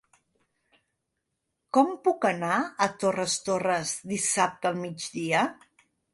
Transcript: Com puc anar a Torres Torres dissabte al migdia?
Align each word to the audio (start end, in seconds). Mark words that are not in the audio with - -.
Com 1.77 1.91
puc 2.07 2.25
anar 2.31 2.55
a 2.87 2.89
Torres 3.05 3.37
Torres 3.51 3.93
dissabte 4.15 4.71
al 4.73 4.83
migdia? 4.87 5.47